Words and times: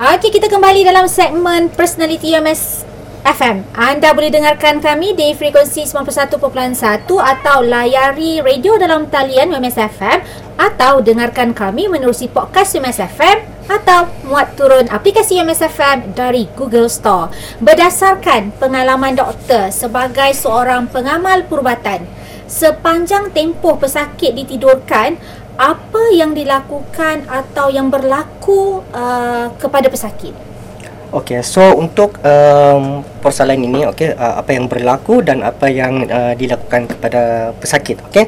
Okey, 0.00 0.32
kita 0.32 0.48
kembali 0.48 0.88
dalam 0.88 1.04
segmen 1.04 1.68
Personality 1.76 2.32
UMS 2.32 2.88
FM. 3.20 3.68
Anda 3.76 4.16
boleh 4.16 4.32
dengarkan 4.32 4.80
kami 4.80 5.12
di 5.12 5.36
frekuensi 5.36 5.84
91.1 5.84 6.40
atau 7.04 7.60
layari 7.60 8.40
radio 8.40 8.80
dalam 8.80 9.12
talian 9.12 9.52
UMS 9.52 9.76
FM 9.76 10.24
atau 10.56 11.04
dengarkan 11.04 11.52
kami 11.52 11.92
menerusi 11.92 12.32
podcast 12.32 12.80
UMS 12.80 12.96
FM 13.12 13.44
atau 13.68 14.08
muat 14.24 14.56
turun 14.56 14.88
aplikasi 14.88 15.36
UMS 15.36 15.68
FM 15.68 16.16
dari 16.16 16.48
Google 16.56 16.88
Store. 16.88 17.28
Berdasarkan 17.60 18.56
pengalaman 18.56 19.20
doktor 19.20 19.68
sebagai 19.68 20.32
seorang 20.32 20.88
pengamal 20.88 21.44
perubatan, 21.44 22.08
sepanjang 22.48 23.36
tempoh 23.36 23.76
pesakit 23.76 24.32
ditidurkan, 24.32 25.20
apa 25.60 26.16
yang 26.16 26.32
dilakukan 26.32 27.28
atau 27.28 27.68
yang 27.68 27.92
berlaku 27.92 28.80
uh, 28.96 29.52
kepada 29.60 29.92
pesakit? 29.92 30.32
Okey, 31.12 31.44
so 31.44 31.60
untuk 31.76 32.16
um, 32.24 33.04
persoalan 33.20 33.60
ini, 33.60 33.84
okey, 33.92 34.16
uh, 34.16 34.40
apa 34.40 34.56
yang 34.56 34.70
berlaku 34.70 35.20
dan 35.20 35.44
apa 35.44 35.68
yang 35.68 36.08
uh, 36.08 36.32
dilakukan 36.32 36.88
kepada 36.88 37.52
pesakit, 37.60 38.00
okey. 38.08 38.24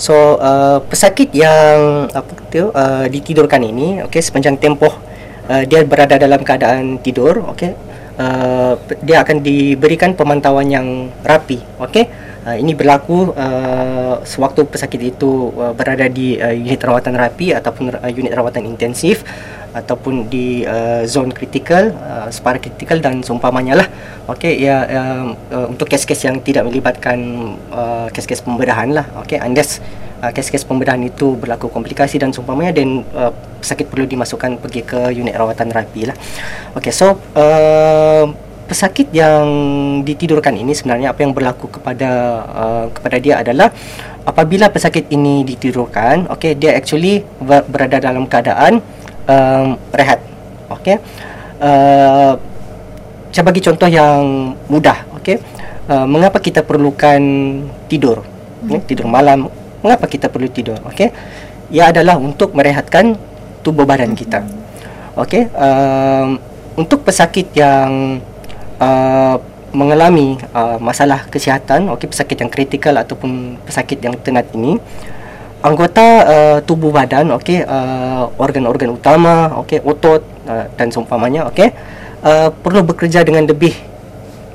So 0.00 0.40
uh, 0.40 0.80
pesakit 0.88 1.28
yang 1.36 2.08
apa 2.08 2.32
tu 2.48 2.72
uh, 2.72 3.04
ditidurkan 3.12 3.60
ini, 3.60 4.00
okey, 4.08 4.24
sepanjang 4.24 4.56
tempoh 4.56 4.94
uh, 5.52 5.62
dia 5.68 5.84
berada 5.84 6.16
dalam 6.16 6.40
keadaan 6.40 7.02
tidur, 7.04 7.44
okey, 7.52 7.76
uh, 8.16 8.78
dia 9.04 9.20
akan 9.20 9.44
diberikan 9.44 10.16
pemantauan 10.16 10.70
yang 10.72 11.12
rapi, 11.26 11.60
okey. 11.82 12.29
Uh, 12.40 12.56
ini 12.56 12.72
berlaku 12.72 13.36
uh, 13.36 14.24
sewaktu 14.24 14.64
pesakit 14.64 15.12
itu 15.12 15.52
uh, 15.60 15.76
berada 15.76 16.08
di 16.08 16.40
uh, 16.40 16.56
unit 16.56 16.80
rawatan 16.80 17.12
rapi 17.12 17.52
ataupun 17.52 17.92
uh, 17.92 18.08
unit 18.08 18.32
rawatan 18.32 18.64
intensif 18.64 19.20
ataupun 19.76 20.26
di 20.26 20.64
uh, 20.64 21.04
zone 21.06 21.30
kritikal, 21.36 21.94
uh, 21.94 22.32
separa 22.32 22.56
kritikal 22.56 22.98
dan 22.98 23.20
seumpamanya 23.20 23.84
lah. 23.84 23.88
Okey, 24.26 24.56
ya 24.56 24.82
uh, 24.88 25.24
uh, 25.52 25.66
untuk 25.68 25.86
kes-kes 25.86 26.26
yang 26.26 26.40
tidak 26.40 26.66
melibatkan 26.66 27.18
uh, 27.70 28.08
kes-kes 28.08 28.40
pembedahan 28.42 28.88
lah. 28.88 29.06
Okey, 29.22 29.38
unless 29.38 29.78
uh, 30.24 30.32
kes-kes 30.34 30.66
pembedahan 30.66 31.04
itu 31.06 31.38
berlaku 31.38 31.70
komplikasi 31.70 32.18
dan 32.18 32.34
seumpamanya 32.34 32.72
dan 32.72 33.04
uh, 33.14 33.30
pesakit 33.60 33.86
perlu 33.86 34.08
dimasukkan 34.08 34.58
pergi 34.58 34.82
ke 34.82 35.12
unit 35.12 35.36
rawatan 35.36 35.70
rapi 35.70 36.08
lah. 36.08 36.16
Okey, 36.74 36.90
so 36.90 37.14
uh, 37.36 38.09
pesakit 38.70 39.10
yang 39.10 39.50
ditidurkan 40.06 40.54
ini 40.54 40.70
sebenarnya 40.70 41.10
apa 41.10 41.26
yang 41.26 41.34
berlaku 41.34 41.66
kepada 41.66 42.10
uh, 42.46 42.86
kepada 42.94 43.16
dia 43.18 43.42
adalah 43.42 43.74
apabila 44.22 44.70
pesakit 44.70 45.10
ini 45.10 45.42
ditidurkan 45.42 46.30
okey 46.30 46.54
dia 46.54 46.78
actually 46.78 47.26
ber- 47.42 47.66
berada 47.66 47.98
dalam 47.98 48.30
keadaan 48.30 48.78
um, 49.26 49.74
rehat 49.90 50.22
okey 50.70 51.02
uh, 51.58 52.38
saya 53.34 53.42
bagi 53.42 53.58
contoh 53.58 53.90
yang 53.90 54.54
mudah 54.70 55.02
okey 55.18 55.42
uh, 55.90 56.06
mengapa 56.06 56.38
kita 56.38 56.62
perlukan 56.62 57.18
tidur 57.90 58.22
hmm. 58.22 58.70
okay? 58.70 58.78
tidur 58.86 59.10
malam 59.10 59.50
mengapa 59.82 60.06
kita 60.06 60.30
perlu 60.30 60.46
tidur 60.46 60.78
okey 60.94 61.10
ia 61.74 61.90
adalah 61.90 62.22
untuk 62.22 62.54
merehatkan 62.54 63.18
tubuh 63.66 63.82
badan 63.82 64.14
kita 64.14 64.46
hmm. 64.46 65.26
okey 65.26 65.50
um, 65.58 66.38
untuk 66.78 67.02
pesakit 67.02 67.50
yang 67.58 68.22
uh, 68.80 69.36
mengalami 69.70 70.34
uh, 70.50 70.82
masalah 70.82 71.30
kesihatan 71.30 71.86
okey 71.94 72.10
pesakit 72.10 72.36
yang 72.42 72.50
kritikal 72.50 72.96
ataupun 72.98 73.60
pesakit 73.62 74.02
yang 74.02 74.18
tenat 74.18 74.50
ini 74.50 74.82
anggota 75.62 76.06
uh, 76.26 76.58
tubuh 76.64 76.90
badan 76.90 77.30
okey 77.38 77.62
uh, 77.62 78.26
organ-organ 78.40 78.96
utama 78.96 79.54
okey 79.62 79.78
otot 79.84 80.26
uh, 80.50 80.66
dan 80.74 80.90
seumpamanya 80.90 81.46
okey 81.52 81.70
uh, 82.26 82.50
perlu 82.50 82.82
bekerja 82.82 83.22
dengan 83.22 83.46
lebih 83.46 83.76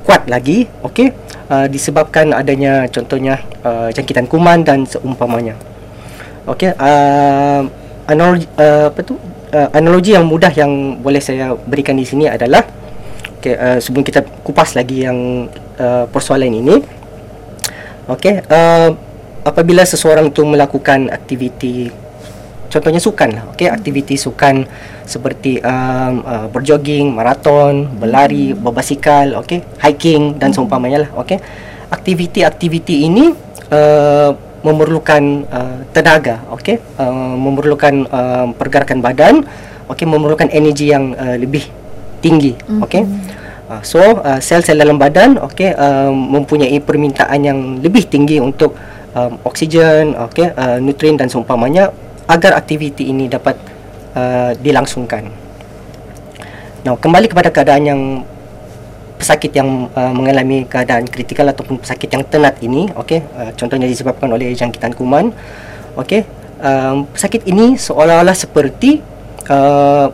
kuat 0.03 0.27
lagi 0.27 0.67
okey 0.83 1.13
uh, 1.49 1.67
disebabkan 1.69 2.33
adanya 2.33 2.89
contohnya 2.89 3.41
uh, 3.65 3.89
jangkitan 3.93 4.25
kuman 4.29 4.65
dan 4.65 4.85
seumpamanya. 4.85 5.57
Okey 6.45 6.73
uh, 6.77 7.61
analogi 8.05 8.45
uh, 8.57 8.89
apa 8.93 9.01
tu? 9.01 9.17
Uh, 9.55 9.69
analogi 9.71 10.11
yang 10.11 10.27
mudah 10.27 10.51
yang 10.51 10.99
boleh 10.99 11.21
saya 11.23 11.55
berikan 11.55 11.95
di 11.95 12.03
sini 12.03 12.27
adalah 12.27 12.65
okay, 13.45 13.53
uh, 13.53 13.77
sebelum 13.77 14.01
kita 14.01 14.25
kupas 14.41 14.73
lagi 14.73 15.05
yang 15.05 15.45
uh, 15.77 16.09
persoalan 16.09 16.49
ini. 16.49 16.81
Okey 18.05 18.37
uh, 18.53 18.93
apabila 19.41 19.81
seseorang 19.81 20.29
itu 20.29 20.45
melakukan 20.45 21.09
aktiviti 21.09 21.89
contohnya 22.69 23.01
sukan 23.01 23.29
lah 23.33 23.43
okey 23.53 23.65
aktiviti 23.65 24.13
sukan 24.13 24.61
seperti 25.09 25.57
um, 25.65 26.21
uh, 26.21 26.45
berjoging 26.49 27.09
maraton 27.09 27.89
berlari 27.97 28.53
berbasikal 28.53 29.41
okey 29.41 29.61
hiking 29.81 30.37
dan 30.37 30.53
seumpamanya 30.53 31.09
lah 31.09 31.11
okey. 31.17 31.41
Aktiviti-aktiviti 31.89 33.09
ini 33.09 33.33
uh, 33.73 34.33
memerlukan 34.61 35.23
uh, 35.49 35.81
tenaga 35.89 36.45
okey 36.53 36.77
uh, 37.01 37.33
memerlukan 37.33 38.05
uh, 38.09 38.53
pergerakan 38.53 39.01
badan 39.01 39.41
okey 39.89 40.05
memerlukan 40.05 40.49
energi 40.53 40.93
yang 40.93 41.17
uh, 41.17 41.37
lebih 41.41 41.65
tinggi 42.25 42.57
okey 42.81 43.05
uh, 43.69 43.81
so 43.85 44.01
uh, 44.01 44.41
sel-sel 44.41 44.81
dalam 44.81 44.97
badan 44.97 45.37
okey 45.45 45.77
uh, 45.77 46.09
mempunyai 46.09 46.81
permintaan 46.81 47.39
yang 47.45 47.59
lebih 47.85 48.09
tinggi 48.09 48.41
untuk 48.41 48.73
um, 49.13 49.37
oksigen 49.45 50.17
okey 50.17 50.49
uh, 50.57 50.81
nutrien 50.81 51.13
dan 51.13 51.29
seumpamanya 51.29 51.93
agar 52.25 52.57
aktiviti 52.57 53.13
ini 53.13 53.29
dapat 53.29 53.53
uh, 54.17 54.57
dilangsungkan. 54.57 55.29
Now 56.81 56.97
kembali 56.97 57.29
kepada 57.29 57.53
keadaan 57.53 57.83
yang 57.85 58.01
pesakit 59.21 59.53
yang 59.53 59.89
uh, 59.93 60.13
mengalami 60.13 60.65
keadaan 60.65 61.05
kritikal 61.05 61.45
ataupun 61.49 61.77
pesakit 61.77 62.09
yang 62.09 62.25
tenat 62.25 62.57
ini 62.65 62.89
okey 62.93 63.21
uh, 63.37 63.53
contohnya 63.53 63.85
disebabkan 63.85 64.27
oleh 64.29 64.51
jangkitan 64.53 64.91
kuman 64.97 65.31
okey 65.97 66.27
um, 66.59 67.07
pesakit 67.09 67.47
ini 67.47 67.79
seolah-olah 67.79 68.35
seperti 68.35 68.99
uh, 69.49 70.11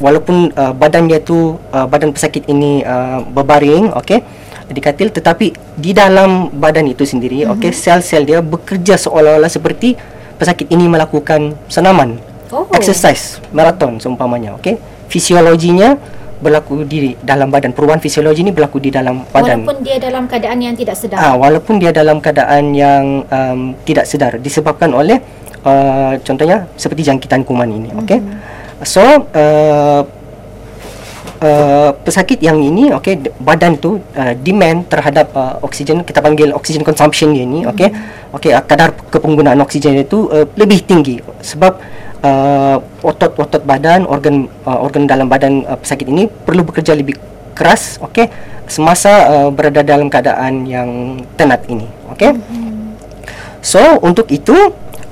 walaupun 0.00 0.50
uh, 0.56 0.72
badan 0.72 1.06
dia 1.06 1.20
tu 1.20 1.60
uh, 1.70 1.86
badan 1.86 2.10
pesakit 2.10 2.48
ini 2.48 2.82
uh, 2.82 3.22
berbaring 3.22 3.92
okey 4.00 4.24
di 4.70 4.80
katil 4.80 5.12
tetapi 5.12 5.52
di 5.76 5.92
dalam 5.92 6.48
badan 6.50 6.88
itu 6.88 7.04
sendiri 7.04 7.44
mm-hmm. 7.44 7.54
okey 7.60 7.70
sel-sel 7.70 8.24
dia 8.24 8.40
bekerja 8.40 8.96
seolah-olah 8.96 9.52
seperti 9.52 9.94
pesakit 10.40 10.72
ini 10.72 10.88
melakukan 10.88 11.54
senaman 11.68 12.16
oh. 12.48 12.66
exercise 12.72 13.38
maraton 13.52 14.00
seumpamanya 14.00 14.56
okey 14.56 14.80
fisiologinya 15.12 16.00
berlaku 16.40 16.88
di 16.88 17.12
dalam 17.20 17.52
badan 17.52 17.76
perubahan 17.76 18.00
fisiologi 18.00 18.40
ini 18.40 18.48
berlaku 18.48 18.80
di 18.80 18.88
dalam 18.88 19.28
badan 19.28 19.60
walaupun 19.60 19.84
dia 19.84 20.00
dalam 20.00 20.24
keadaan 20.24 20.58
yang 20.64 20.72
tidak 20.72 20.96
sedar 20.96 21.18
ah 21.20 21.36
walaupun 21.36 21.76
dia 21.76 21.92
dalam 21.92 22.16
keadaan 22.24 22.72
yang 22.72 23.28
um, 23.28 23.76
tidak 23.84 24.08
sedar 24.08 24.40
disebabkan 24.40 24.88
oleh 24.96 25.20
uh, 25.68 26.16
contohnya 26.24 26.64
seperti 26.80 27.04
jangkitan 27.04 27.44
kuman 27.44 27.68
ini 27.68 27.92
okey 28.00 28.16
mm-hmm. 28.16 28.59
So 28.80 29.28
uh, 29.36 30.02
uh, 31.40 31.90
pesakit 32.04 32.38
yang 32.40 32.60
ini 32.60 32.92
okey 32.96 33.32
badan 33.40 33.80
tu 33.80 33.98
uh, 34.14 34.34
demand 34.36 34.86
terhadap 34.86 35.32
uh, 35.34 35.56
oksigen 35.64 36.04
kita 36.04 36.20
panggil 36.20 36.52
oksigen 36.54 36.84
consumption 36.84 37.32
dia 37.32 37.44
ni 37.48 37.64
okey 37.66 37.88
mm-hmm. 37.90 38.36
okey 38.36 38.50
uh, 38.54 38.62
kadar 38.64 38.94
kepenggunaan 39.10 39.58
oksigen 39.64 40.00
itu 40.00 40.28
uh, 40.30 40.46
lebih 40.54 40.84
tinggi 40.84 41.18
sebab 41.40 41.80
uh, 42.22 42.76
otot-otot 43.04 43.64
badan 43.64 44.04
organ 44.06 44.46
uh, 44.68 44.78
organ 44.78 45.08
dalam 45.08 45.26
badan 45.26 45.64
uh, 45.66 45.76
pesakit 45.80 46.06
ini 46.06 46.28
perlu 46.28 46.62
bekerja 46.64 46.92
lebih 46.94 47.16
keras 47.56 47.98
okey 48.04 48.28
semasa 48.70 49.10
uh, 49.26 49.48
berada 49.50 49.82
dalam 49.82 50.06
keadaan 50.06 50.64
yang 50.68 51.20
tenat 51.34 51.64
ini 51.66 51.88
okey 52.16 52.36
mm-hmm. 52.36 52.96
so 53.64 53.80
untuk 54.04 54.30
itu 54.30 54.54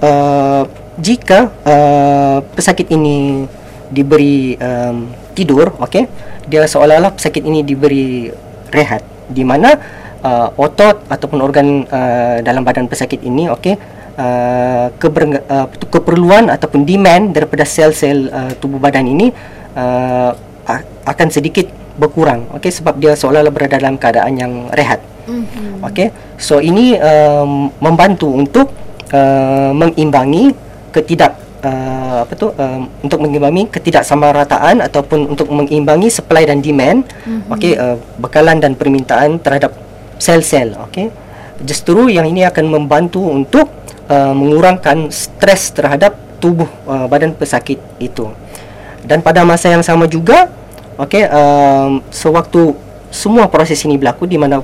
uh, 0.05 0.63
jika 0.99 1.51
uh, 1.63 2.43
pesakit 2.59 2.91
ini 2.91 3.47
diberi 3.89 4.55
um, 4.61 5.09
tidur 5.33 5.73
okey 5.81 6.05
dia 6.49 6.65
seolah-olah 6.65 7.17
pesakit 7.17 7.45
ini 7.45 7.65
diberi 7.65 8.29
rehat 8.73 9.05
di 9.29 9.45
mana 9.45 9.77
uh, 10.25 10.49
otot 10.57 11.05
ataupun 11.09 11.39
organ 11.41 11.85
uh, 11.89 12.41
dalam 12.41 12.65
badan 12.65 12.89
pesakit 12.89 13.21
ini 13.25 13.49
okey 13.53 13.77
uh, 14.17 14.87
keber, 14.97 15.45
uh, 15.49 15.67
keperluan 15.89 16.53
ataupun 16.53 16.85
demand 16.85 17.33
daripada 17.33 17.65
sel-sel 17.69 18.29
uh, 18.33 18.53
tubuh 18.57 18.81
badan 18.81 19.05
ini 19.09 19.33
uh, 19.77 20.33
akan 21.09 21.29
sedikit 21.33 21.69
berkurang 21.97 22.47
okey 22.61 22.71
sebab 22.71 23.01
dia 23.01 23.17
seolah-olah 23.17 23.53
berada 23.53 23.81
dalam 23.81 23.97
keadaan 23.97 24.35
yang 24.37 24.53
rehat. 24.73 25.01
Mm-hmm. 25.29 25.85
okey 25.93 26.09
so 26.41 26.57
ini 26.57 26.97
um, 26.97 27.69
membantu 27.85 28.33
untuk 28.33 28.73
uh, 29.13 29.77
mengimbangi 29.77 30.57
ketidak 30.89 31.37
uh, 31.63 32.25
apa 32.25 32.33
tu 32.35 32.51
um, 32.51 32.83
untuk 33.03 33.19
mengimbangi 33.23 33.71
ketidaksamarataan 33.71 34.85
ataupun 34.85 35.35
untuk 35.35 35.49
mengimbangi 35.51 36.09
supply 36.11 36.47
dan 36.47 36.63
demand 36.63 37.05
mm-hmm. 37.05 37.55
okey 37.55 37.73
uh, 37.75 37.97
bekalan 38.19 38.63
dan 38.63 38.75
permintaan 38.79 39.39
terhadap 39.43 39.75
sel-sel 40.19 40.75
okey 40.91 41.11
justru 41.63 42.11
yang 42.11 42.27
ini 42.27 42.47
akan 42.47 42.71
membantu 42.71 43.23
untuk 43.27 43.67
uh, 44.07 44.35
mengurangkan 44.35 45.11
stres 45.11 45.75
terhadap 45.75 46.15
tubuh 46.39 46.71
uh, 46.87 47.11
badan 47.11 47.35
pesakit 47.35 47.83
itu 47.99 48.31
dan 49.03 49.23
pada 49.23 49.43
masa 49.43 49.71
yang 49.71 49.83
sama 49.83 50.07
juga 50.07 50.51
okey 50.99 51.27
um, 51.27 52.03
sewaktu 52.11 52.75
semua 53.09 53.49
proses 53.49 53.81
ini 53.89 53.97
berlaku 53.97 54.29
di 54.29 54.37
mana 54.37 54.61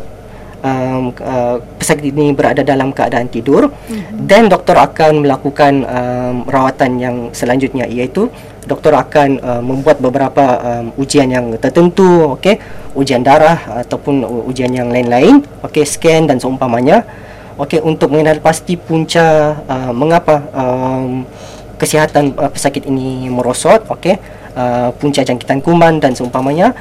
um, 0.65 1.13
uh, 1.21 1.61
pesakit 1.77 2.09
ini 2.11 2.33
berada 2.33 2.65
dalam 2.65 2.91
keadaan 2.91 3.29
tidur. 3.29 3.69
Mm-hmm. 3.69 4.25
dan 4.25 4.49
doktor 4.49 4.81
akan 4.81 5.23
melakukan 5.23 5.85
um, 5.85 6.37
rawatan 6.49 6.91
yang 6.97 7.17
selanjutnya 7.37 7.85
iaitu 7.85 8.33
doktor 8.65 8.97
akan 8.97 9.39
uh, 9.45 9.63
membuat 9.63 10.01
beberapa 10.01 10.59
um, 10.61 10.87
ujian 10.97 11.29
yang 11.29 11.53
tertentu 11.61 12.33
okey 12.41 12.57
ujian 12.97 13.21
darah 13.21 13.85
ataupun 13.85 14.25
ujian 14.49 14.73
yang 14.73 14.89
lain-lain 14.89 15.45
okey 15.69 15.85
scan 15.85 16.25
dan 16.25 16.41
seumpamanya 16.41 17.05
okey 17.61 17.85
untuk 17.85 18.11
mengenal 18.11 18.41
pasti 18.41 18.81
punca 18.81 19.59
uh, 19.69 19.93
mengapa 19.93 20.49
um, 20.57 21.29
kesihatan 21.77 22.33
uh, 22.41 22.49
pesakit 22.49 22.89
ini 22.89 23.29
merosot 23.29 23.85
okey 23.93 24.17
uh, 24.57 24.89
punca 24.97 25.21
jangkitan 25.21 25.61
kuman 25.61 26.01
dan 26.01 26.17
seumpamanya 26.17 26.73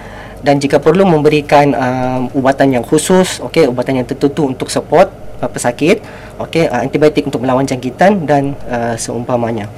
dan 0.43 0.59
jika 0.59 0.77
perlu 0.77 1.07
memberikan 1.07 1.71
um, 1.71 2.21
ubatan 2.35 2.75
yang 2.75 2.83
khusus 2.83 3.39
okey 3.47 3.65
ubatan 3.71 4.03
yang 4.03 4.07
tertentu 4.07 4.51
untuk 4.51 4.67
support 4.67 5.07
uh, 5.39 5.47
pesakit 5.47 6.03
okey 6.43 6.67
uh, 6.67 6.83
antibiotik 6.83 7.23
untuk 7.23 7.41
melawan 7.47 7.63
jangkitan 7.63 8.27
dan 8.27 8.51
uh, 8.67 8.99
seumpamanya 8.99 9.71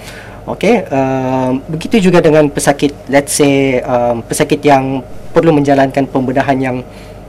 okey 0.49 0.89
uh, 0.89 1.53
begitu 1.69 2.09
juga 2.09 2.17
dengan 2.19 2.49
pesakit 2.49 2.97
let's 3.13 3.37
say 3.37 3.77
um, 3.85 4.25
pesakit 4.25 4.57
yang 4.65 5.05
perlu 5.29 5.53
menjalankan 5.53 6.09
pembedahan 6.09 6.57
yang 6.57 6.77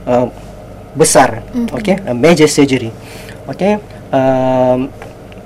uh, 0.09 0.25
besar 0.97 1.45
mm-hmm. 1.53 1.77
okey 1.77 1.95
major 2.17 2.49
surgery 2.49 2.89
okey 3.53 3.77
um, 4.09 4.89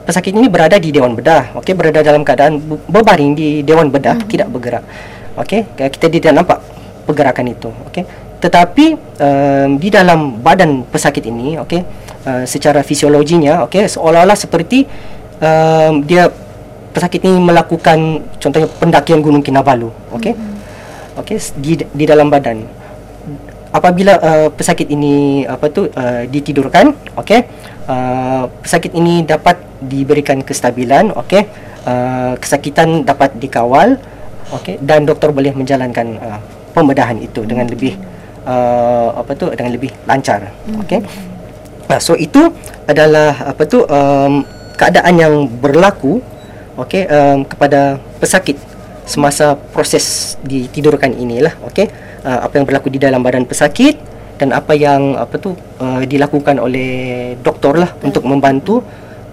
pesakit 0.07 0.31
ini 0.31 0.47
berada 0.47 0.79
di 0.79 0.95
dewan 0.95 1.11
bedah 1.11 1.59
okey 1.59 1.75
berada 1.75 1.99
dalam 1.99 2.23
keadaan 2.23 2.55
berbaring 2.87 3.35
di 3.35 3.67
dewan 3.67 3.91
bedah 3.91 4.15
mm-hmm. 4.15 4.31
tidak 4.31 4.47
bergerak 4.47 4.83
okey 5.35 5.67
kita 5.75 6.07
tidak 6.07 6.31
nampak 6.39 6.70
pergerakan 7.03 7.51
itu 7.51 7.69
okey? 7.91 8.05
Tetapi 8.41 8.85
um, 9.21 9.69
di 9.77 9.93
dalam 9.93 10.41
badan 10.41 10.81
pesakit 10.89 11.21
ini 11.29 11.61
okey 11.61 11.81
uh, 12.25 12.43
secara 12.49 12.81
fisiologinya 12.81 13.61
okey 13.69 13.85
seolah-olah 13.85 14.33
seperti 14.33 14.89
um, 15.37 16.01
dia 16.01 16.25
pesakit 16.91 17.21
ini 17.23 17.37
melakukan 17.39 18.25
contohnya 18.41 18.67
pendakian 18.81 19.21
gunung 19.21 19.45
Kinabalu 19.45 19.93
okey? 20.17 20.33
Mm-hmm. 20.33 21.21
okey 21.21 21.37
di 21.61 21.73
di 21.85 22.05
dalam 22.09 22.33
badan. 22.33 22.65
Apabila 23.71 24.19
uh, 24.19 24.47
pesakit 24.51 24.91
ini 24.91 25.47
apa 25.47 25.71
tu 25.71 25.87
uh, 25.87 26.23
ditidurkan 26.27 26.91
okey 27.21 27.45
uh, 27.87 28.51
pesakit 28.59 28.91
ini 28.91 29.23
dapat 29.23 29.61
diberikan 29.79 30.41
kestabilan 30.43 31.13
okey? 31.13 31.45
Uh, 31.81 32.37
kesakitan 32.37 33.05
dapat 33.05 33.37
dikawal 33.37 34.01
okey? 34.59 34.81
Dan 34.81 35.05
doktor 35.07 35.31
boleh 35.31 35.55
menjalankan 35.55 36.07
uh, 36.19 36.41
pembedahan 36.71 37.19
itu 37.19 37.43
dengan 37.43 37.67
lebih 37.67 37.95
uh, 38.47 39.13
apa 39.15 39.31
tu 39.37 39.51
dengan 39.53 39.71
lebih 39.75 39.91
lancar. 40.07 40.49
Okey? 40.85 40.99
Uh, 41.91 41.99
so 42.01 42.15
itu 42.15 42.49
adalah 42.87 43.35
apa 43.51 43.63
tu 43.67 43.83
um, 43.85 44.43
keadaan 44.79 45.13
yang 45.19 45.33
berlaku 45.45 46.23
okey 46.79 47.05
um, 47.11 47.43
kepada 47.45 47.99
pesakit 48.17 48.57
semasa 49.05 49.59
proses 49.75 50.37
ditidurkan 50.41 51.11
inilah 51.13 51.53
okey? 51.69 51.91
Uh, 52.21 52.45
apa 52.45 52.61
yang 52.61 52.65
berlaku 52.65 52.93
di 52.93 53.01
dalam 53.01 53.21
badan 53.21 53.45
pesakit 53.45 53.97
dan 54.41 54.57
apa 54.57 54.73
yang 54.73 55.13
apa 55.17 55.37
tu 55.37 55.53
uh, 55.53 56.01
dilakukan 56.01 56.57
oleh 56.57 57.33
doktor 57.45 57.77
lah 57.77 57.93
hmm. 57.93 58.07
untuk 58.09 58.23
membantu 58.25 58.81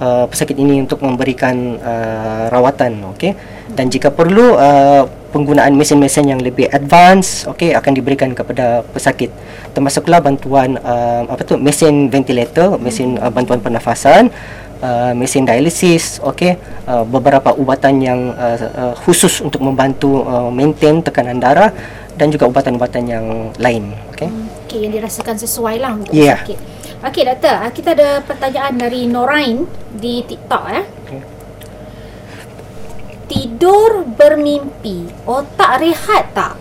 uh, 0.01 0.29
pesakit 0.29 0.57
ini 0.57 0.85
untuk 0.85 1.01
memberikan 1.01 1.81
uh, 1.81 2.45
rawatan 2.53 3.17
okey 3.17 3.33
dan 3.73 3.93
jika 3.93 4.09
perlu 4.09 4.57
uh, 4.57 5.05
penggunaan 5.29 5.77
mesin-mesin 5.77 6.25
yang 6.33 6.41
lebih 6.41 6.69
advance 6.73 7.45
okey 7.53 7.77
akan 7.77 7.93
diberikan 7.93 8.33
kepada 8.33 8.81
pesakit 8.97 9.29
termasuklah 9.77 10.25
bantuan 10.25 10.81
uh, 10.81 11.29
apa 11.29 11.45
tu 11.45 11.61
mesin 11.61 12.09
ventilator 12.09 12.81
mesin 12.81 13.21
uh, 13.21 13.29
bantuan 13.29 13.61
pernafasan 13.61 14.33
uh, 14.81 15.13
mesin 15.13 15.45
dialisis 15.45 16.17
okey 16.25 16.57
uh, 16.89 17.05
beberapa 17.05 17.53
ubatan 17.53 18.01
yang 18.01 18.33
uh, 18.33 18.57
uh, 18.57 18.95
khusus 19.05 19.45
untuk 19.45 19.61
membantu 19.61 20.25
uh, 20.25 20.49
maintain 20.49 21.05
tekanan 21.05 21.37
darah 21.37 21.71
dan 22.17 22.33
juga 22.33 22.49
ubatan-ubatan 22.49 23.05
yang 23.05 23.27
lain 23.61 23.93
okey 24.17 24.33
okey 24.65 24.79
yang 24.89 24.93
dirasakan 24.97 25.37
sesuai 25.37 25.77
lah 25.77 25.93
untuk 25.93 26.17
yeah. 26.17 26.41
pesakit 26.41 26.79
Okey 26.99 27.23
doktor, 27.23 27.55
ah, 27.55 27.71
kita 27.71 27.95
ada 27.95 28.19
pertanyaan 28.27 28.75
dari 28.75 29.07
Norain 29.07 29.71
di 29.95 30.19
TikTok 30.27 30.65
eh. 30.75 30.83
Okay. 33.59 33.67
Tidur 33.67 34.07
bermimpi, 34.15 35.11
otak 35.27 35.83
rehat 35.83 36.31
tak? 36.31 36.55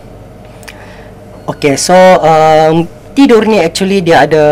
Okey, 1.46 1.78
so 1.78 1.94
um, 1.94 2.90
tidur 3.14 3.46
ni 3.46 3.62
actually 3.62 4.02
dia 4.02 4.26
ada 4.26 4.44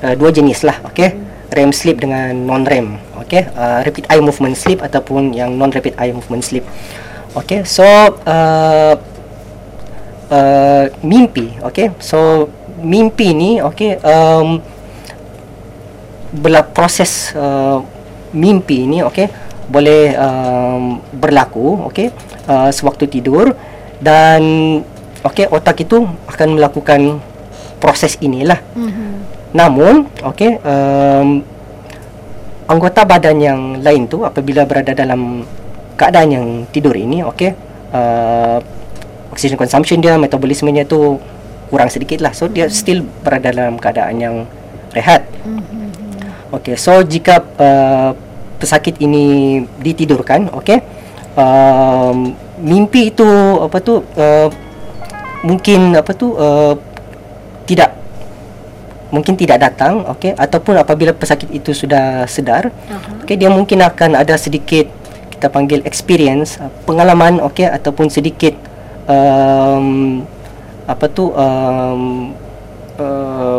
uh, 0.00 0.14
dua 0.16 0.32
jenis 0.32 0.64
lah, 0.64 0.80
okey. 0.88 1.12
Hmm. 1.12 1.28
REM 1.52 1.70
sleep 1.76 2.00
dengan 2.00 2.32
non 2.32 2.64
REM, 2.64 2.96
okey. 3.20 3.44
Uh, 3.52 3.84
rapid 3.84 4.08
eye 4.08 4.24
movement 4.24 4.56
sleep 4.56 4.80
ataupun 4.80 5.36
yang 5.36 5.52
non 5.52 5.68
rapid 5.68 5.92
eye 6.00 6.16
movement 6.16 6.40
sleep. 6.40 6.64
Okey, 7.36 7.60
so 7.68 7.84
uh, 8.24 8.96
uh, 10.32 10.84
mimpi, 11.04 11.60
okey. 11.60 11.92
So 12.00 12.48
mimpi 12.80 13.36
ni 13.36 13.60
okey 13.60 14.00
um, 14.00 14.64
berlaku 16.40 16.72
proses 16.72 17.36
uh, 17.36 17.84
mimpi 18.32 18.88
ni 18.88 19.04
okey 19.04 19.28
boleh 19.68 20.16
um, 20.16 20.98
berlaku 21.12 21.92
okey 21.92 22.08
uh, 22.48 22.72
sewaktu 22.72 23.04
tidur 23.20 23.52
dan 24.00 24.42
okey 25.28 25.44
otak 25.52 25.84
itu 25.84 26.08
akan 26.24 26.56
melakukan 26.56 27.20
proses 27.76 28.16
inilah 28.24 28.58
mm-hmm. 28.72 29.10
namun 29.52 30.08
okey 30.24 30.56
um, 30.64 31.44
anggota 32.68 33.04
badan 33.04 33.36
yang 33.38 33.60
lain 33.84 34.08
tu 34.08 34.24
apabila 34.24 34.64
berada 34.64 34.96
dalam 34.96 35.44
keadaan 36.00 36.28
yang 36.32 36.46
tidur 36.72 36.96
ini 36.96 37.20
okey 37.28 37.52
uh, 37.92 38.58
oxygen 39.28 39.60
consumption 39.60 40.00
dia 40.00 40.16
metabolismenya 40.16 40.88
tu 40.88 41.20
kurang 41.68 41.92
sedikit 41.92 42.24
lah 42.24 42.32
so 42.32 42.48
dia 42.48 42.66
mm-hmm. 42.66 42.80
still 42.80 43.00
berada 43.20 43.52
dalam 43.52 43.76
keadaan 43.76 44.16
yang 44.16 44.36
rehat 44.96 45.28
mm-hmm. 45.44 46.56
okey 46.56 46.80
so 46.80 47.04
jika 47.04 47.44
uh, 47.60 48.16
pesakit 48.58 48.98
ini 48.98 49.62
ditidurkan 49.78 50.50
okey 50.58 50.82
um, 51.38 52.34
mimpi 52.58 53.14
itu 53.14 53.26
apa 53.62 53.78
tu 53.78 54.02
uh, 54.18 54.48
mungkin 55.46 55.94
apa 55.94 56.10
tu 56.12 56.34
uh, 56.34 56.74
tidak 57.64 57.94
mungkin 59.08 59.38
tidak 59.38 59.62
datang 59.62 60.04
okey 60.18 60.36
ataupun 60.36 60.76
apabila 60.76 61.14
pesakit 61.16 61.48
itu 61.54 61.72
sudah 61.72 62.28
sedar 62.28 62.68
uh-huh. 62.68 63.24
okey 63.24 63.38
dia 63.38 63.48
mungkin 63.48 63.80
akan 63.80 64.18
ada 64.18 64.36
sedikit 64.36 64.90
kita 65.32 65.48
panggil 65.48 65.80
experience 65.86 66.58
uh, 66.58 66.68
pengalaman 66.84 67.40
okey 67.48 67.64
ataupun 67.64 68.10
sedikit 68.10 68.52
um, 69.06 70.20
apa 70.84 71.04
tu 71.08 71.30
um, 71.32 72.34
uh, 72.98 73.58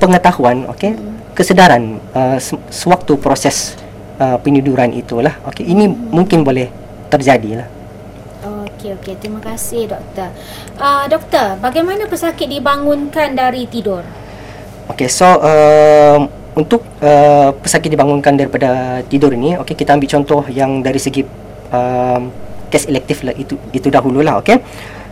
pengetahuan 0.00 0.66
okey 0.74 0.96
hmm. 0.96 1.36
kesedaran 1.36 2.02
uh, 2.16 2.40
sewaktu 2.72 3.14
proses 3.20 3.78
uh, 4.18 4.38
peniduran 4.42 4.90
itulah. 4.92 5.38
Okey 5.48 5.66
ini 5.66 5.88
hmm. 5.88 6.10
mungkin 6.14 6.42
boleh 6.42 6.68
terjadi 7.08 7.64
lah 7.64 7.68
okey 8.84 9.00
okey. 9.00 9.14
Terima 9.16 9.40
kasih 9.40 9.88
doktor. 9.88 10.28
Uh, 10.76 11.08
doktor 11.08 11.56
bagaimana 11.64 12.04
pesakit 12.04 12.44
dibangunkan 12.44 13.32
dari 13.32 13.64
tidur? 13.64 14.04
Okey 14.92 15.08
so 15.08 15.24
uh, 15.24 16.20
untuk 16.52 16.84
uh, 17.00 17.56
pesakit 17.64 17.88
dibangunkan 17.88 18.36
daripada 18.36 19.00
tidur 19.08 19.32
ini 19.32 19.56
okey 19.64 19.72
kita 19.72 19.96
ambil 19.96 20.12
contoh 20.12 20.42
yang 20.52 20.84
dari 20.84 21.00
segi 21.00 21.24
um, 21.72 22.28
kes 22.68 22.84
elektif 22.84 23.24
lah 23.24 23.32
itu 23.32 23.56
itu 23.72 23.88
dahululah 23.88 24.44
okey? 24.44 24.60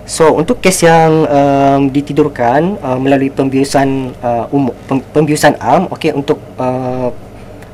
So 0.04 0.37
untuk 0.37 0.61
kes 0.61 0.85
yang 0.85 1.25
um, 1.25 1.80
ditidurkan 1.88 2.76
uh, 2.85 3.00
melalui 3.00 3.32
pembiusan 3.32 4.12
uh, 4.21 4.52
umum 4.52 4.76
pembiusan 5.16 5.56
am 5.56 5.88
okey 5.97 6.12
untuk 6.12 6.37
uh, 6.61 7.09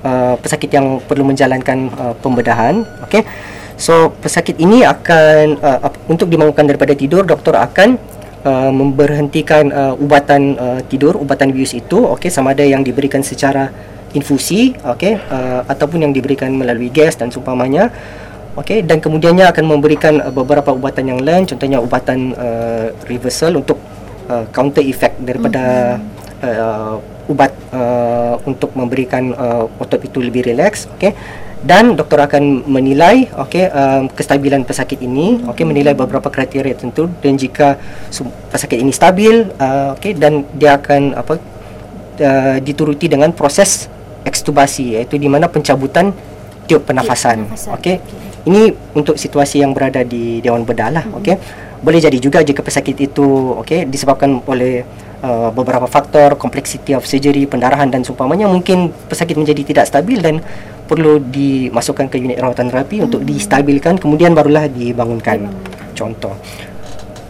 uh, 0.04 0.34
pesakit 0.38 0.70
yang 0.70 1.02
perlu 1.02 1.26
menjalankan 1.26 1.90
uh, 1.96 2.14
pembedahan 2.18 2.82
okey? 3.08 3.24
So 3.78 4.10
pesakit 4.18 4.58
ini 4.58 4.82
akan 4.82 5.62
uh, 5.62 5.78
untuk 6.10 6.26
dibangunkan 6.26 6.66
daripada 6.66 6.98
tidur 6.98 7.22
doktor 7.22 7.54
akan 7.54 7.94
uh, 8.42 8.72
memberhentikan 8.74 9.70
uh, 9.70 9.94
ubatan 9.94 10.58
uh, 10.58 10.80
tidur 10.86 11.14
ubatan 11.14 11.54
bius 11.54 11.78
itu 11.78 12.02
okey? 12.18 12.30
Sama 12.30 12.58
ada 12.58 12.66
yang 12.66 12.82
diberikan 12.82 13.22
secara 13.22 13.70
infusi 14.18 14.74
okey? 14.82 15.14
Uh, 15.30 15.62
ataupun 15.70 16.02
yang 16.02 16.12
diberikan 16.12 16.50
melalui 16.50 16.90
gas 16.90 17.14
dan 17.14 17.30
seumpamanya 17.30 17.94
okey? 18.58 18.82
Dan 18.82 18.98
kemudiannya 18.98 19.46
akan 19.46 19.64
memberikan 19.64 20.18
uh, 20.26 20.34
beberapa 20.34 20.74
ubatan 20.74 21.14
yang 21.14 21.20
lain 21.22 21.46
contohnya 21.46 21.78
ubatan 21.78 22.34
uh, 22.34 22.90
reversal 23.06 23.62
untuk 23.62 23.78
uh, 24.26 24.42
counter 24.50 24.82
effect 24.82 25.22
daripada 25.22 25.96
mm-hmm. 25.96 26.17
Uh, 26.42 26.98
ubat 27.28 27.52
uh, 27.74 28.40
untuk 28.48 28.72
memberikan 28.72 29.36
uh, 29.36 29.64
otot 29.78 30.00
itu 30.00 30.18
lebih 30.24 30.48
relax 30.48 30.88
okey 30.96 31.12
dan 31.58 31.98
doktor 31.98 32.22
akan 32.22 32.64
menilai 32.70 33.26
okey 33.34 33.66
um, 33.68 34.06
kestabilan 34.14 34.62
pesakit 34.62 35.02
ini 35.02 35.42
okey 35.50 35.66
menilai 35.66 35.92
beberapa 35.92 36.30
kriteria 36.30 36.78
tertentu 36.78 37.10
dan 37.18 37.34
jika 37.34 37.76
pesakit 38.48 38.78
ini 38.78 38.94
stabil 38.94 39.50
uh, 39.58 39.98
okey 39.98 40.14
dan 40.14 40.46
dia 40.54 40.78
akan 40.78 41.18
apa 41.18 41.34
uh, 42.22 42.56
dituruti 42.62 43.10
dengan 43.10 43.34
proses 43.34 43.90
ekstubasi 44.22 44.98
iaitu 44.98 45.18
di 45.18 45.26
mana 45.26 45.50
pencabutan 45.50 46.14
tiup 46.68 46.84
pernafasan 46.84 47.48
okey. 47.80 47.98
Ini 48.48 48.72
untuk 48.96 49.20
situasi 49.20 49.60
yang 49.60 49.76
berada 49.76 50.00
di 50.06 50.40
dewan 50.40 50.64
bedah 50.64 50.88
lah 50.94 51.04
okey 51.20 51.67
boleh 51.78 52.00
jadi 52.02 52.18
juga 52.18 52.42
jika 52.42 52.60
pesakit 52.60 52.96
itu 52.98 53.54
okey 53.62 53.86
disebabkan 53.86 54.42
oleh 54.46 54.82
uh, 55.22 55.50
beberapa 55.54 55.86
faktor 55.86 56.34
complexity 56.34 56.94
of 56.94 57.06
surgery 57.06 57.46
pendarahan 57.46 57.86
dan 57.86 58.02
seumpamanya 58.02 58.50
mungkin 58.50 58.90
pesakit 59.06 59.38
menjadi 59.38 59.62
tidak 59.62 59.84
stabil 59.86 60.18
dan 60.18 60.42
perlu 60.88 61.20
dimasukkan 61.22 62.08
ke 62.10 62.16
unit 62.18 62.40
rawatan 62.40 62.72
terapi 62.72 63.04
untuk 63.04 63.22
distabilkan 63.22 64.00
kemudian 64.00 64.34
barulah 64.34 64.66
dibangunkan 64.66 65.46
contoh 65.94 66.34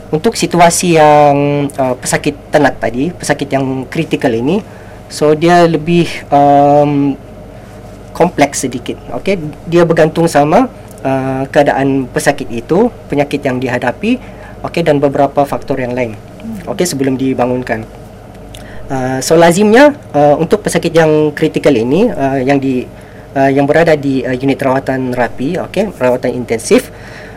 untuk 0.09 0.33
situasi 0.33 0.97
yang 0.97 1.69
uh, 1.77 1.93
pesakit 2.01 2.33
tenat 2.49 2.81
tadi 2.81 3.13
pesakit 3.13 3.53
yang 3.53 3.85
kritikal 3.93 4.33
ini 4.33 4.65
so 5.13 5.37
dia 5.37 5.69
lebih 5.69 6.09
um, 6.33 7.17
kompleks 8.19 8.67
sedikit. 8.67 8.99
Okey, 9.15 9.39
dia 9.71 9.87
bergantung 9.87 10.27
sama 10.27 10.67
uh, 11.07 11.47
keadaan 11.55 12.11
pesakit 12.11 12.51
itu, 12.51 12.91
penyakit 13.07 13.39
yang 13.47 13.63
dihadapi, 13.63 14.19
okey 14.67 14.83
dan 14.83 14.99
beberapa 14.99 15.45
faktor 15.47 15.79
yang 15.79 15.95
lain. 15.95 16.19
Okey 16.67 16.87
sebelum 16.87 17.15
dibangunkan. 17.15 17.85
Uh, 18.89 19.21
so 19.21 19.37
lazimnya 19.37 19.93
uh, 20.17 20.33
untuk 20.41 20.65
pesakit 20.65 20.97
yang 20.97 21.31
kritikal 21.37 21.77
ini 21.77 22.09
uh, 22.09 22.41
yang 22.41 22.57
di 22.57 22.89
uh, 23.37 23.51
yang 23.53 23.69
berada 23.69 23.93
di 23.93 24.25
uh, 24.25 24.33
unit 24.33 24.57
rawatan 24.57 25.13
rapi, 25.13 25.61
okey, 25.69 25.93
rawatan 26.01 26.33
intensif. 26.33 26.89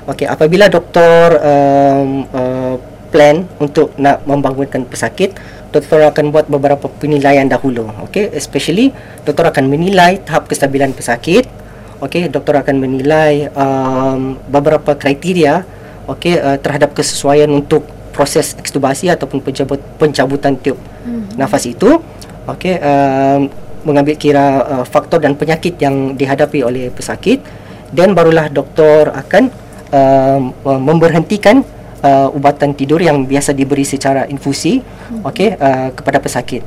Okey, 0.08 0.25
apabila 0.25 0.72
doktor 0.72 1.38
um, 1.44 2.25
uh, 2.34 2.75
plan 3.12 3.44
untuk 3.60 3.92
nak 4.00 4.24
membangunkan 4.24 4.88
pesakit, 4.88 5.36
doktor 5.75 6.08
akan 6.08 6.32
buat 6.32 6.48
beberapa 6.48 6.88
penilaian 6.88 7.46
dahulu. 7.46 7.92
Okey, 8.08 8.32
especially 8.34 8.96
doktor 9.28 9.51
akan 9.51 9.68
menilai 9.68 10.24
tahap 10.24 10.48
kestabilan 10.48 10.96
pesakit. 10.96 11.46
Okey, 12.01 12.32
doktor 12.34 12.58
akan 12.63 12.82
menilai 12.82 13.51
um, 13.54 14.40
beberapa 14.50 14.98
kriteria 14.98 15.68
okey 16.18 16.38
uh, 16.38 16.58
terhadap 16.60 16.91
kesesuaian 16.91 17.48
untuk 17.50 17.88
proses 18.12 18.53
ekstubasi 18.60 19.08
ataupun 19.08 19.39
pencabut, 19.39 19.80
pencabutan 19.96 20.60
tiup 20.60 20.77
hmm. 21.08 21.39
nafas 21.39 21.65
itu. 21.65 22.00
Okey, 22.50 22.82
um, 22.82 23.48
mengambil 23.86 24.18
kira 24.18 24.62
uh, 24.65 24.86
faktor 24.86 25.22
dan 25.22 25.38
penyakit 25.38 25.77
yang 25.77 26.13
dihadapi 26.18 26.62
oleh 26.62 26.89
pesakit 26.94 27.41
dan 27.94 28.13
barulah 28.18 28.50
doktor 28.50 29.10
akan 29.13 29.50
uh, 29.94 30.39
memberhentikan 30.82 31.62
uh, 32.01 32.30
ubatan 32.34 32.74
tidur 32.74 33.01
yang 33.01 33.25
biasa 33.25 33.53
diberi 33.53 33.86
secara 33.86 34.25
infusi 34.30 34.82
hmm. 34.82 35.22
okey 35.25 35.50
uh, 35.58 35.89
kepada 35.94 36.18
pesakit. 36.22 36.65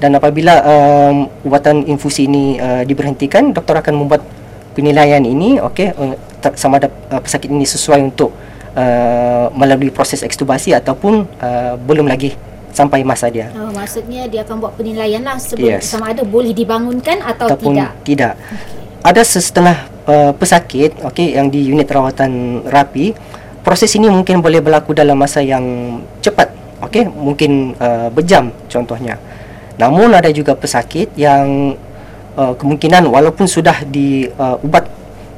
Dan 0.00 0.16
apabila 0.16 0.64
um, 0.64 1.28
ubatan 1.44 1.84
infusi 1.84 2.24
ini 2.24 2.56
uh, 2.56 2.88
diberhentikan, 2.88 3.52
doktor 3.52 3.84
akan 3.84 4.00
membuat 4.00 4.24
penilaian 4.72 5.20
ini 5.20 5.60
okey 5.60 5.92
uh, 5.92 6.16
sama 6.56 6.80
ada 6.80 6.88
uh, 7.12 7.20
pesakit 7.20 7.52
ini 7.52 7.68
sesuai 7.68 8.00
untuk 8.00 8.32
uh, 8.80 9.52
melalui 9.52 9.92
proses 9.92 10.24
ekstubasi 10.24 10.72
ataupun 10.72 11.28
uh, 11.44 11.76
belum 11.76 12.08
lagi 12.08 12.32
sampai 12.72 13.02
masa 13.02 13.28
dia. 13.28 13.50
Oh, 13.52 13.68
maksudnya 13.74 14.30
dia 14.30 14.46
akan 14.46 14.62
buat 14.62 14.72
penilaian 14.78 15.20
lah 15.26 15.36
sebelum 15.36 15.76
Yes. 15.76 15.90
sama 15.90 16.14
ada 16.14 16.22
boleh 16.24 16.54
dibangunkan 16.54 17.20
atau 17.20 17.50
ataupun 17.50 17.76
tidak. 17.76 17.90
tidak. 18.06 18.34
Ada 19.02 19.22
sesetengah 19.26 19.78
uh, 20.06 20.32
pesakit 20.36 20.94
okey 21.02 21.34
yang 21.34 21.50
di 21.50 21.66
unit 21.66 21.88
rawatan 21.90 22.62
rapi, 22.68 23.12
proses 23.66 23.90
ini 23.98 24.06
mungkin 24.06 24.38
boleh 24.38 24.62
berlaku 24.62 24.94
dalam 24.94 25.18
masa 25.18 25.42
yang 25.42 25.98
cepat. 26.22 26.52
Okey, 26.80 27.10
mungkin 27.10 27.76
uh, 27.76 28.08
berjam 28.08 28.48
contohnya. 28.70 29.20
Namun 29.76 30.16
ada 30.16 30.30
juga 30.32 30.56
pesakit 30.56 31.12
yang 31.18 31.76
uh, 32.38 32.54
kemungkinan 32.56 33.04
walaupun 33.04 33.44
sudah 33.44 33.84
di 33.84 34.30
uh, 34.30 34.56
ubat 34.64 34.88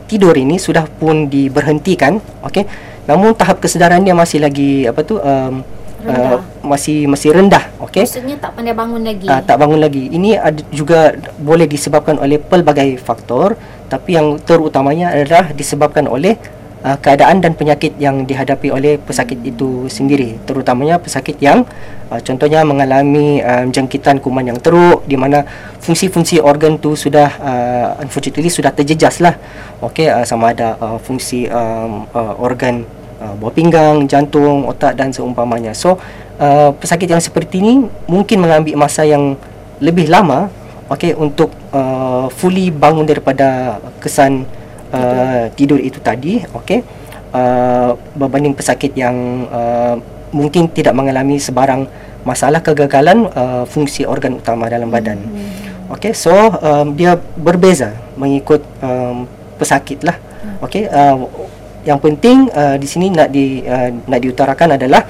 tidur 0.07 0.37
ini 0.37 0.61
sudah 0.61 0.85
pun 0.85 1.27
diberhentikan, 1.33 2.21
okey. 2.45 2.92
Namun 3.07 3.35
tahap 3.35 3.59
kesedaran 3.59 4.03
dia 4.07 4.15
masih 4.15 4.39
lagi 4.39 4.87
apa 4.87 5.01
tu 5.03 5.19
um, 5.19 5.67
Rendah. 6.03 6.35
uh, 6.35 6.67
masih 6.67 7.07
masih 7.07 7.31
rendah, 7.31 7.71
okey. 7.79 8.03
Maksudnya 8.03 8.35
tak 8.43 8.59
pandai 8.59 8.75
bangun 8.75 9.03
lagi. 9.07 9.27
Uh, 9.31 9.43
tak 9.43 9.57
bangun 9.63 9.79
lagi. 9.79 10.11
Ini 10.11 10.35
ada 10.35 10.63
juga 10.75 11.15
boleh 11.39 11.71
disebabkan 11.71 12.19
oleh 12.19 12.43
pelbagai 12.43 12.99
faktor, 12.99 13.55
tapi 13.87 14.19
yang 14.19 14.35
terutamanya 14.43 15.15
adalah 15.15 15.55
disebabkan 15.55 16.11
oleh 16.11 16.35
uh, 16.83 16.99
keadaan 16.99 17.41
dan 17.41 17.55
penyakit 17.55 17.97
yang 17.97 18.27
dihadapi 18.27 18.69
oleh 18.69 18.99
pesakit 18.99 19.39
itu 19.43 19.87
sendiri, 19.87 20.39
terutamanya 20.45 20.99
pesakit 20.99 21.39
yang 21.39 21.65
uh, 22.11 22.21
contohnya 22.21 22.67
mengalami 22.67 23.41
uh, 23.41 23.65
jangkitan 23.71 24.19
kuman 24.19 24.51
yang 24.51 24.59
teruk 24.59 25.07
di 25.07 25.17
mana 25.17 25.47
fungsi-fungsi 25.81 26.43
organ 26.43 26.79
tu 26.79 26.99
sudah 26.99 27.29
uh, 27.41 27.87
unfortunately 28.03 28.51
sudah 28.51 28.75
terjejas 28.75 29.23
lah. 29.23 29.39
Okey, 29.83 30.11
uh, 30.11 30.27
sama 30.27 30.53
ada 30.55 30.79
uh, 30.79 30.99
fungsi 30.99 31.47
um, 31.49 32.07
uh, 32.13 32.35
organ 32.39 32.87
uh, 33.23 33.35
buah 33.39 33.55
pinggang, 33.55 34.07
jantung, 34.11 34.67
otak 34.67 34.99
dan 34.99 35.15
seumpamanya. 35.15 35.75
So, 35.75 35.99
uh, 36.39 36.71
pesakit 36.77 37.11
yang 37.11 37.23
seperti 37.23 37.63
ini 37.63 37.87
mungkin 38.11 38.43
mengambil 38.43 38.75
masa 38.79 39.07
yang 39.07 39.39
lebih 39.83 40.07
lama 40.07 40.47
okey 40.93 41.17
untuk 41.17 41.51
uh, 41.75 42.29
fully 42.31 42.69
bangun 42.69 43.09
daripada 43.09 43.81
kesan 43.99 44.45
uh, 44.93 45.49
tidur 45.57 45.81
itu 45.81 45.99
tadi, 45.99 46.45
okey. 46.45 46.81
Uh, 47.33 47.97
berbanding 48.13 48.53
pesakit 48.53 48.93
yang 48.93 49.49
uh, 49.49 49.97
mungkin 50.37 50.69
tidak 50.69 50.93
mengalami 50.93 51.41
sebarang 51.41 51.89
masalah 52.29 52.61
kegagalan 52.61 53.25
uh, 53.33 53.65
fungsi 53.65 54.05
organ 54.05 54.37
utama 54.37 54.69
dalam 54.69 54.93
badan. 54.93 55.17
Okey, 55.93 56.13
so 56.13 56.33
um, 56.33 56.93
dia 56.93 57.17
berbeza 57.17 57.97
mengikut 58.21 58.61
um, 58.85 59.25
pesakit 59.57 60.05
lah. 60.05 60.17
Okey, 60.61 60.89
uh, 60.89 61.25
yang 61.89 61.99
penting 61.99 62.53
uh, 62.53 62.77
di 62.77 62.87
sini 62.87 63.11
nak 63.11 63.29
di 63.33 63.65
uh, 63.65 63.91
nak 64.09 64.21
diutarakan 64.23 64.77
adalah 64.77 65.03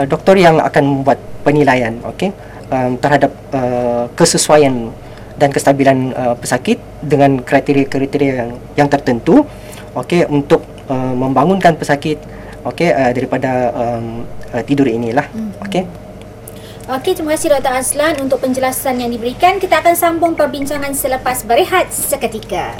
uh, 0.00 0.04
doktor 0.08 0.36
yang 0.36 0.58
akan 0.58 0.84
membuat 0.84 1.20
penilaian, 1.44 1.92
okey, 2.12 2.32
um, 2.72 2.96
terhadap 2.98 3.32
uh, 3.52 4.08
kesesuaian 4.16 4.90
dan 5.36 5.52
kestabilan 5.52 6.12
uh, 6.16 6.34
pesakit 6.36 6.80
dengan 7.04 7.40
kriteria-kriteria 7.40 8.32
yang 8.40 8.50
yang 8.76 8.88
tertentu, 8.88 9.44
okey, 9.92 10.24
untuk 10.28 10.64
uh, 10.88 11.12
membangunkan 11.12 11.76
pesakit, 11.76 12.20
okey, 12.64 12.92
uh, 12.92 13.12
daripada 13.12 13.72
um, 13.72 14.24
uh, 14.52 14.62
tidur 14.64 14.88
inilah, 14.88 15.28
okey. 15.68 15.84
Okey, 16.86 17.18
terima 17.18 17.34
kasih 17.34 17.50
Dr. 17.50 17.74
Aslan 17.82 18.14
untuk 18.22 18.38
penjelasan 18.46 19.02
yang 19.02 19.10
diberikan. 19.10 19.58
Kita 19.58 19.82
akan 19.82 19.98
sambung 19.98 20.38
perbincangan 20.38 20.94
selepas 20.94 21.42
berehat 21.42 21.90
seketika. 21.90 22.78